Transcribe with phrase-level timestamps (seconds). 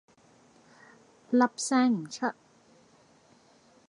[1.29, 2.33] 粒聲唔出